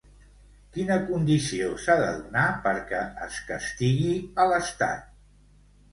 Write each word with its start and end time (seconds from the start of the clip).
Quina 0.77 0.95
condició 1.09 1.67
s'ha 1.83 1.97
de 2.01 2.09
donar 2.23 2.47
perquè 2.65 3.05
es 3.29 3.39
castigui 3.53 4.11
a 4.45 4.51
l'estat? 4.53 5.09